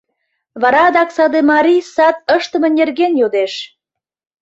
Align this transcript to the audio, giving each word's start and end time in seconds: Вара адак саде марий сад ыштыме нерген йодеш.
Вара 0.61 0.81
адак 0.89 1.09
саде 1.15 1.39
марий 1.51 1.81
сад 1.95 2.15
ыштыме 2.37 2.69
нерген 2.79 3.13
йодеш. 3.21 3.53